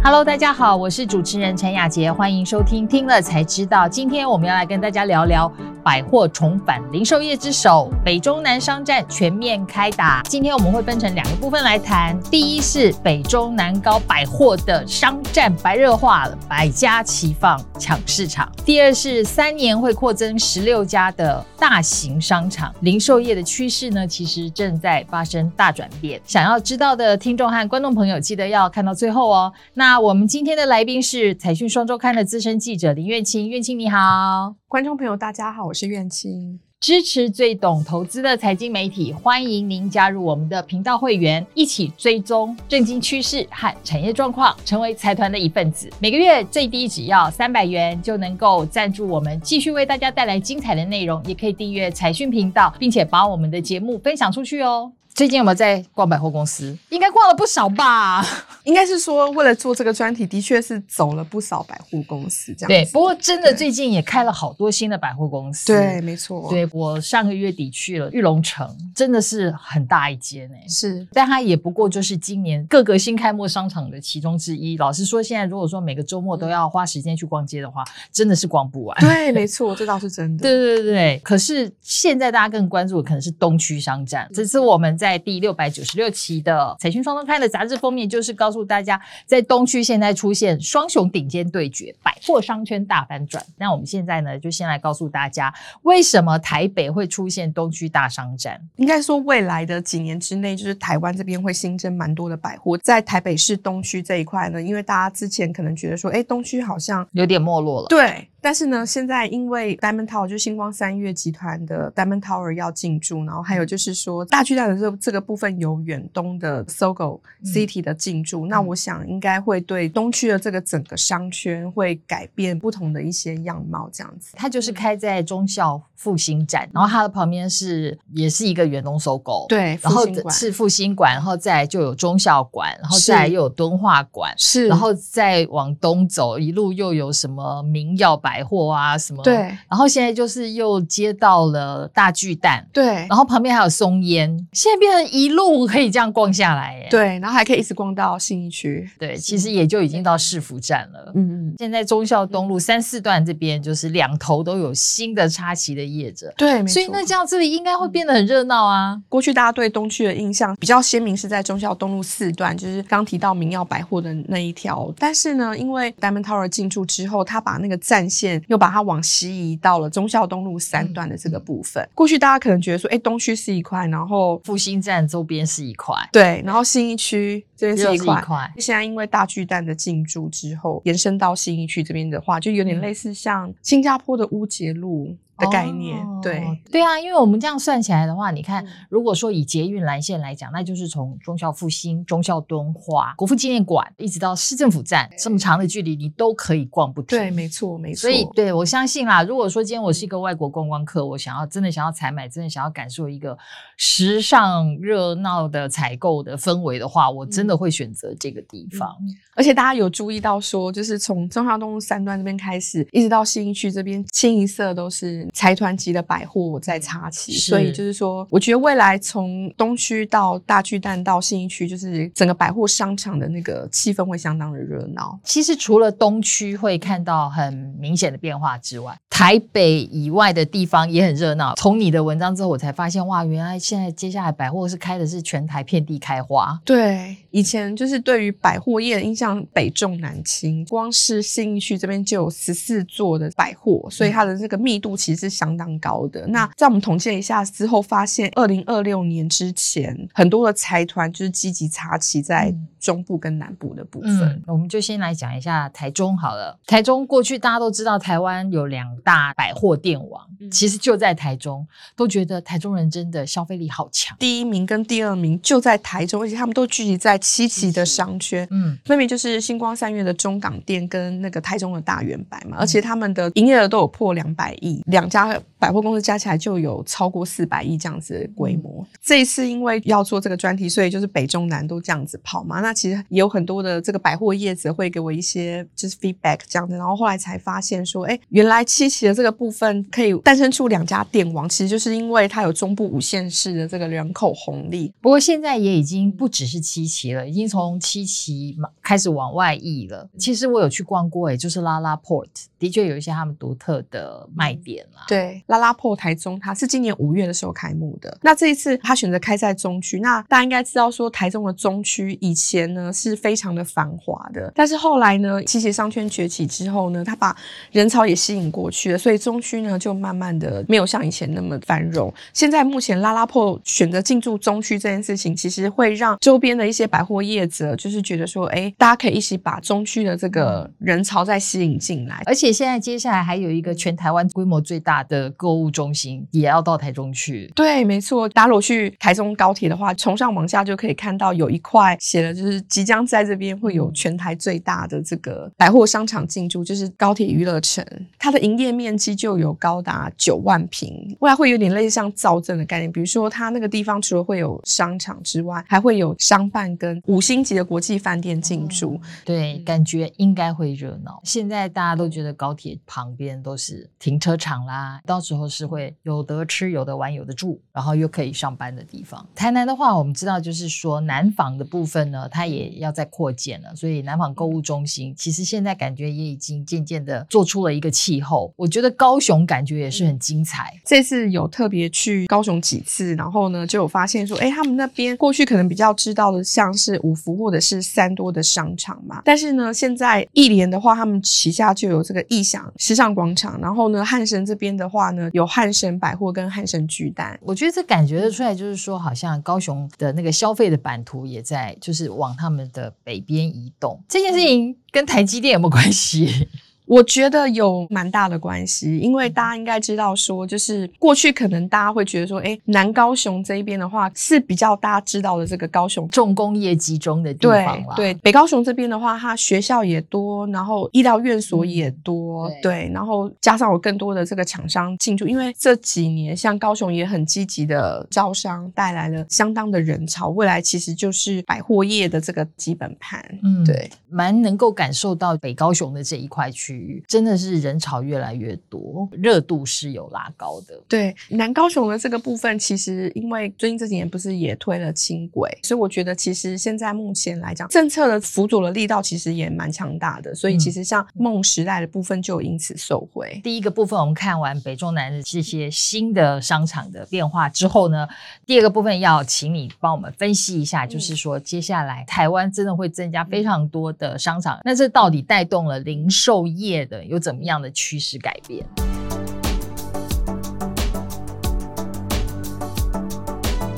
[0.00, 3.88] Hello，大家好，我是主持人陈雅洁，欢迎收听听了才知道。
[3.88, 5.52] 今天我们要来跟大家聊聊
[5.88, 10.22] 百货重返零售业之首，北中南商战全面开打。
[10.24, 26.20] 今天我们会分成两个部分来谈，第一是北中南高百货的商战白热化了，百家齐放抢市场；第二是三年会扩增十六家的大型商场，零售业的趋势呢，其实正在发生大转变。
[26.26, 29.50] 想要知道的听众和观众朋友，记得要看到最后哦。
[29.72, 45.88] 那我们今天的来宾是财讯双周刊的资深记者林月清，月清你好，观众朋友大家好，我是是苑青，支持最懂投资的财经媒体，欢迎您加入我们的频道会员，一起追踪政经趋势和产业状况，成为财团的一份子。
[46.00, 54.90] 每个月最低只要三百元就能够赞助我们，继续为大家带来精彩的内容，也可以订阅财讯频道，并且把我们的节目分享出去哦。
[55.18, 56.78] 最近有没有在逛百货公司？
[56.90, 58.24] 应该逛了不少吧。
[58.62, 62.68] 应该是说，为了做这个专题，的确是走了不少百货公司这样。
[62.68, 65.66] 对，不过真的最近也开了好多新的百货公司。
[65.72, 66.48] 对，没错。
[66.48, 70.68] 对，我上个月底去了玉龙城，真的是很大一间诶。
[70.68, 74.76] 是，但它也不过就是今年各个新开幕商场的其中之一。
[74.76, 77.82] 老实说，现在如果说每个周末都要花时间去逛街的话，
[78.12, 78.96] 真的是逛不完。
[79.00, 80.42] 对， 没错，这倒是真的。
[80.42, 81.20] 对对对对。
[81.24, 85.07] 可是现在大家更关注的可能是东区商战，这次我们在。
[85.08, 93.42] 在第六百九十六期的财讯双周刊的杂志封面，就是告诉大家，在东区现在出现双雄顶尖对决，百货商圈大翻转。
[93.56, 98.60] 那我们现在呢，就先来告诉大家，为什么台北会出现东区大商战？
[98.76, 108.28] 应该说，未来的几年之内，就是台湾这边会新增蛮多的百货，在台北市东区这一块呢，因为大家之前可能觉得说，哎，东区好像有点没落了，对。
[108.40, 124.32] 但是呢，现在因为 Diamond Tower 就星光三月集团的 Diamond Tower 要进驻，然后还有就是说大巨蛋的这这个部分有远东的 SOGO City 的进驻，嗯，那我想应该会对东区的这个整个商圈会改变不同的一些样貌，这样子。
[124.34, 139.34] 它就是开在中校复兴站，然后它的旁边是也是一个远东 SOGO，对，然后是复兴馆，然后再就有中校馆，然后再又有敦化馆，是，然后再往东走一路又有什么明耀百货啊什么，对，
[139.68, 146.88] 然后现在就是又接到了大巨蛋，对，然后旁边还有松烟，现在变成一路可以这样逛下来，耶。
[146.90, 159.00] 对，然后还可以一直逛到信义区，对，其实也就已经到市府站了，嗯嗯，现在忠孝东路三四段这边就是两头都有新的插旗的业者，对，所以那这样这里应该会变得很热闹啊。
[159.08, 171.82] 过去大家对东区的印象比较鲜明是在忠孝东路四段，就是刚提到明耀百货的那一条，但是呢，因为 Diamond Tower 进驻之后，他把那个战线又把它往西移到了忠孝东路三段的这个部分。
[171.82, 178.20] 嗯、过去大家可能觉得说，哎，东区是一块，然后复兴站周边是一块，对，然后新一区这边是一块。
[178.20, 185.16] 一块现在因为大巨蛋的进驻之后，延伸到新一区这边的话，就有点类似像新加坡的乌节路。
[185.38, 197.16] 的概念，哦、对对啊，因为我们这样算起来的话，你看，如果说以捷运蓝线来讲，那就是从忠孝复兴、忠孝敦化、国父纪念馆一直到市政府站这么长的距离，你都可以逛不停。
[197.16, 198.00] 对，没错，没错。
[198.00, 203.38] 所以，对我相信啦，如果说今天我是一个外国观光客，我想要真的想要采买，真的想要感受一个
[203.76, 208.90] 时尚热闹的采购的氛围的话，我真的会选择这个地方。
[209.00, 215.27] 嗯、而且大家有注意到说，就是从中孝东路三段这边开始，一直到信义区这边，清一色都是。
[215.32, 225.18] 财团级的百货在插旗，所以就是说，我觉得未来从东区到大巨蛋到信义区，就是整个百货商场的那个气氛会相当的热闹。
[225.24, 231.54] 其实除了东区会看到很明显的变化之外，台北以外的地方也很热闹。
[231.56, 236.58] 从你的文章之后，我才发现哇，原来现在接下来百货是开的是全台遍地开花。
[236.64, 245.17] 对，以前就是对于百货业的印象北重南轻，光是信义区这边就有十四座的百货，所以它的这个密度其实。
[245.18, 246.26] 是相当高的。
[246.28, 254.20] 那在我们统计了一下之后，发现二零二六年之前，很多的财团就是积极插旗在中部跟南部的部分。
[254.20, 256.56] 嗯，我们就先来讲一下台中好了。
[256.66, 260.22] 台中过去大家都知道，台湾有两大百货店王，
[260.52, 261.66] 其实就在台中，
[261.96, 264.16] 都觉得台中人真的消费力好强。
[264.20, 268.46] 第一名跟第二名就在台中，而且他们都聚集在七期的商圈。
[268.52, 275.07] 嗯，分别就是星光三月的中港店跟那个台中的大圆百嘛，而且他们的营业额都有破两百亿两。
[275.08, 278.82] 两家百货公司加起来就有超过四百亿这样子的规模。
[278.82, 282.60] 嗯、这一次因为要做这个专题，所以就是北中南都这样子跑嘛。
[282.60, 294.92] 那其实也有很多的这个百货业者会给我一些就是 feedback 这样子，然后后来才发现说，哎，原来七期的这个部分可以诞生出两家店王，其实就是因为它有中部五县市的这个人口红利。
[295.00, 300.08] 不过现在也已经不只是七期了，已经从七期开始往外溢了。
[300.18, 302.28] 其实我有去逛过，哎，就是 LaLaport，
[302.58, 305.04] 的确有一些他们独特的卖点啦。
[305.08, 308.18] 对，LaLaport 台中，它是今年五月的时候开幕的。
[308.22, 317.36] 那这一次它选择开在中区，那大家应该知道说，台中的中区以前呢是非常的繁华的，但是后来呢，七期商圈崛起之后呢，它把
[317.72, 322.12] 人潮也吸引过去了，所以中区呢就慢慢的没有像以前那么繁荣。
[322.32, 332.22] 现在目前 LaLaport 选择进驻中区这件事情，其实会让周边的一些百货业者就是觉得说，哎，大家可以一起把中区的这个人潮再吸引进来。
[332.26, 337.50] 而且现在接下来还有一个全台湾规模最大的购物中心也要到台中去。
[337.54, 338.28] 对，没错。
[338.28, 347.84] 大家如果去台中高铁的话，从上往下就可以看到有一块写了，就是即将在这边会有全台最大的这个百货商场进驻，就是高铁娱乐城。
[348.18, 352.90] 它的营业面积就有高达九万平，未来会有点类似像造镇的概念。
[352.90, 358.98] 比如说，它那个地方除了会有商场之外，还会有商办跟五星级的国际饭店进驻。
[359.02, 361.20] 嗯，对，感觉应该会热闹。
[361.24, 369.26] 现在大家都觉得高铁旁边都是停车场啦，到时候是会有得吃、有得玩、有得住，然后又可以上班的地方。
[369.34, 378.52] 台南的话，我们知道就是说南纺的部分呢，它也要在扩建了，所以南纺购物中心其实现在感觉也已经渐渐的做出了一个气候。
[378.56, 380.72] 我觉得高雄感觉也是很精彩。
[380.84, 397.38] 这次有特别去高雄几次，然后呢就有发现说，哎，他们那边过去可能比较知道的像是五福或者是三多的商场嘛，但是呢现在一联的话，他们旗下就有这个义享时尚广场，然后呢汉神这边的话呢有汉神百货跟汉神巨蛋。
[397.42, 403.98] 我觉得这感觉得出来，就是说好像高雄的那个消费的版图也在就是往他们的北边移动。
[404.08, 406.48] 这件事情跟台积电有没有关系？
[406.88, 436.77] 我觉得有蛮大的关系，因为大家应该知道说，就是过去可能大家会觉得说，诶，南高雄这一边的话是比较大家知道的这个高雄重工业集中的地方对，对，北高雄这边的话，它学校也多，然后医疗院所也多，嗯、对，对，然后加上有更多的这个厂商进驻，因为这几年像高雄也很积极的招商，带来了相当的人潮，未来其实就是百货业的这个基本盘，嗯，对，蛮能够感受到北高雄的这一块区。
[437.06, 440.80] 真的是人潮越来越多，热度是有拉高的。
[440.88, 450.34] 对，南高雄的这个部分，其实因为最近这几年不是也推了轻轨，所以我觉得其实现在目前来讲，政策的辅佐的力道其实也蛮强大的。
[450.34, 453.32] 所以其实像梦时代的部分就因此受惠。
[453.36, 453.42] 嗯。
[453.42, 458.06] 第一个部分我们看完北中南的这些新的商场的变化之后呢，
[458.44, 468.64] 第二个部分要请你帮我们分析一下，就是说接下来台湾真的会增加非常多的商场，那这到底带动了零售业业的有怎么样的趋势改变？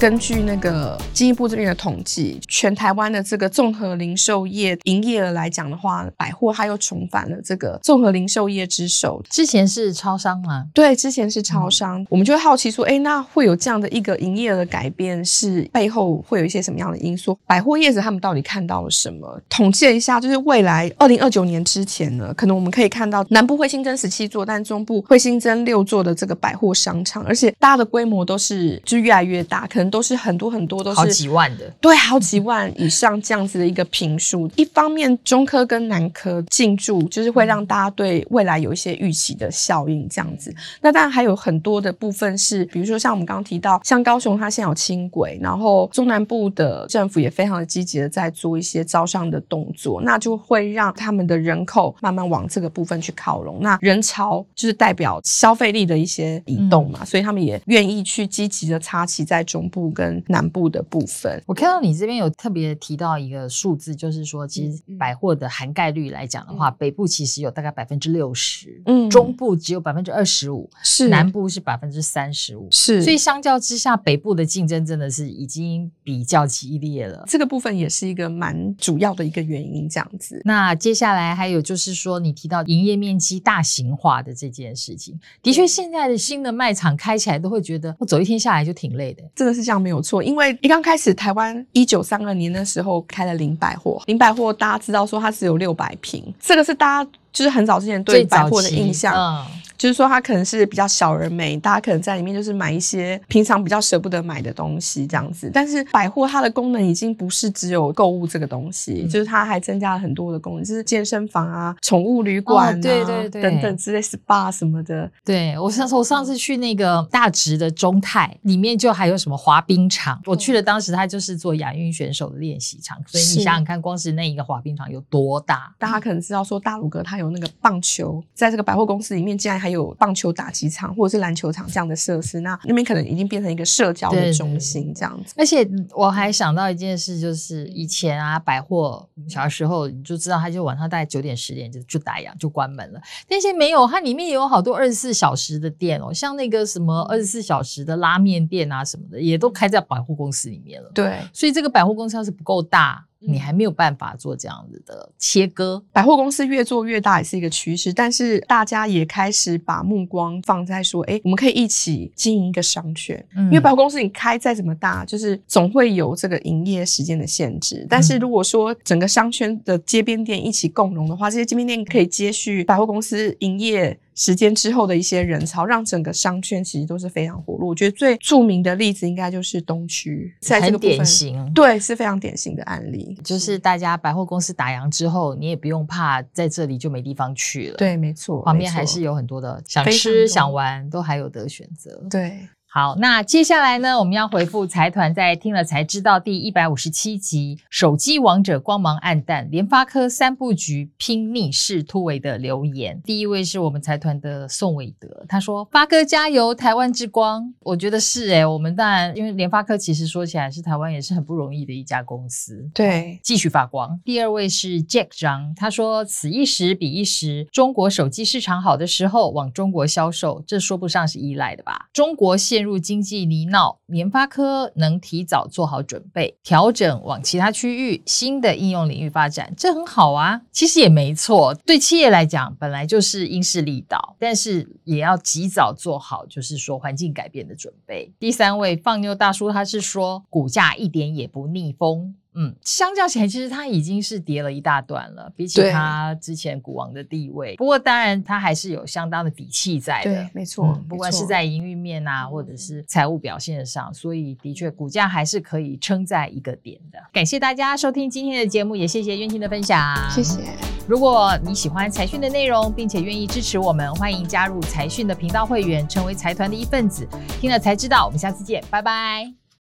[0.00, 9.22] 根据那个经济部这边的统计，全台湾的这个综合零售业营业额来讲的话，百货它又重返了这个综合零售业之首。
[9.28, 10.64] 之前是超商吗？
[10.72, 12.00] 对，之前是超商。
[12.00, 17.38] 嗯、我们就会好奇说，哎，那会有这样的一个营业额的改变，是背后会有一些什么样的因素？
[17.46, 19.38] 百货业者他们到底看到了什么？
[19.50, 29.89] 统计了一下，就是未来二零二九年之前呢，可能我们可以看到南部会新增十七座，但中部会新增六座的这个百货商场，而且大家的规模都是就越来越大，可能。
[29.90, 34.48] 都是很多很多都是好几万的，对，好几万以上这样子的一个评数。
[34.56, 40.54] 一方面，中科跟南科进驻，就是会让大家对未来有一些预期的效应，这样子。
[40.80, 53.58] 那当然还有很多的部分是，比如说像我们刚刚提到，像高雄它现在有轻轨，然后中南部的政府也非常的积极的在做一些招商的动作，那就会让他们的人口慢慢往这个部分去靠拢。
[53.60, 59.79] 那人潮就是代表消费力的一些移动嘛，嗯、所以他们也愿意去积极的插旗在中部。
[59.88, 77.24] 跟南部的部分，我看到你这边有特别提到一个数字，就是说，其实百货的涵盖率来讲的话，嗯、北部其实有大概百分之六十，嗯，中部只有百分之二十五，是南部是百分之三十五，是，所以相较之下，北部的竞争真的是已经比较激烈了。
[77.28, 80.42] 这个部分也是一个蛮主要的一个原因，这样子。
[80.44, 89.69] 那接下来还有就是说，你提到营业面积大型化的这件事情，的确，现在的新的卖场开起来都会觉得，我走一天下来就挺累的，真的是。
[89.70, 99.46] 这样没有错，因为一刚开始台湾一九三二年的时候开了林百货，林百货大家知道说它只有六百平，这个是大家就是很早之前对百货的印象。
[99.80, 105.50] 就是说它可能是比较小而美，大家可能在里面就是买一些平常比较舍不得买的东西这样子。
[105.54, 115.10] 但是百货它的功能已经不是只有购物这个东西，嗯、就是它还增加了很多的功能，就是健身房啊、宠物旅馆啊、哦、对对对等等之类 SPA 什么的。
[115.24, 125.74] 对，我上次我上次去那个大直的中泰里面就还有什么滑冰场，我去了当时它就是做亚运选手的练习场，所以你想想看，光是那一个滑冰场有多大？
[125.78, 135.34] 大家可能知道说大鲁哥他有那个棒球，在这个百货公司里面竟然还有棒球打击场或者是篮球场这样的设施，那那边可能已经变成一个社交的中心这样子。
[135.36, 150.90] 而且我还想到一件事，就是以前啊百货小时候你就知道，它就晚上大概九点十点就就打烊就关门了，但是没有，它里面也有好多二十四小时的店哦，像那个什么二十四小时的拉面店啊什么的，也都开在百货公司里面了。
[150.94, 153.06] 对，所以这个百货公司要是不够大。
[153.20, 155.82] 你还没有办法做这样子的切割。
[155.92, 163.22] 百货公司越做越大也是一个趋势，但是大家也开始把目光放在说，哎，我们可以一起经营一个商圈。
[163.36, 167.86] 嗯，因为百货公司你开再怎么大，就是总会有这个营业时间的限制。
[167.88, 177.70] 但是如果说整个商圈的街边店一起共荣的话，这些街边店可以接续百货公司营业时间之后的一些人潮，让整个商圈其实都是非常活络。
[177.70, 183.18] 我觉得最著名的例子应该就是东区，在这个典型，对，是非常典型的案例。
[183.24, 187.76] 就是大家百货公司打烊之后，你也不用怕在这里就没地方去了。
[187.78, 192.04] 对，没错，旁边还是有很多的想吃想玩，都还有得选择。
[192.10, 192.46] 对。
[192.72, 203.02] 好，那接下来呢，我们要回复财团在听了才知道第一百五十七集《手机王者光芒黯淡》，联发科三部局拼逆势突围的留言。
[203.04, 213.98] 第一位是我们财团的宋伟德，他说：“发哥加油，台湾之光。”我觉得是诶，我们当然因为联发科其实说起来是台湾也是很不容易的一家公司，对，继续发光。
[214.04, 221.88] 第二位是 Jack 张，他说：“此一时彼一时，中国手机市场好的时候往中国销售，这说不上是依赖的吧？
[221.92, 230.42] 中国现陷入经济泥淖，联发科能提早做好准备，调整往其他区域、新的应用领域发展，这很好啊。
[230.52, 238.12] 其实也没错，对企业来讲，本来就是因势利导，但是也要及早做好，就是说环境改变的准备。
[238.18, 242.14] 第三位放牛大叔，他是说股价一点也不逆风。
[242.34, 247.56] 嗯，相较起来，其实它已经是跌了一大段了，比起它之前股王的地位。
[247.56, 250.14] 不过，当然它还是有相当的底气在的。
[250.14, 256.98] 对，没错，不管是在营运面啊，或者是财务表现上，所以的确股价还是可以撑在一个点的。
[257.12, 259.96] 感谢大家收听今天的节目，也谢谢渊青的分享。
[260.10, 260.40] 谢谢。
[260.86, 267.08] 如果你喜欢财讯的内容，并且愿意支持我们，欢迎加入财讯的频道会员，成为财团的一份子。
[267.40, 269.39] 听了才知道，我们下次见，拜拜。